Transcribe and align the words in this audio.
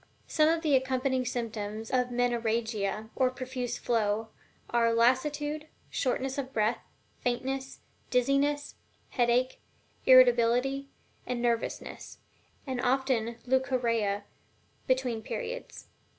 Some 0.25 0.49
of 0.49 0.63
the 0.63 0.75
accompanying 0.75 1.25
symptoms 1.27 1.91
of 1.91 2.07
Menorrhagia, 2.09 3.11
or 3.15 3.29
profuse 3.29 3.77
flow, 3.77 4.29
are 4.71 4.91
lassitude, 4.95 5.67
shortness 5.91 6.39
of 6.39 6.51
breath, 6.51 6.79
faintness, 7.19 7.81
dizziness, 8.09 8.73
headache, 9.09 9.61
irritability 10.07 10.89
and 11.27 11.39
nervousness, 11.39 12.17
and 12.65 12.81
often 12.81 13.27
also 13.27 13.39
leucorrhea 13.45 14.23
between 14.87 15.21
periods. 15.21 15.85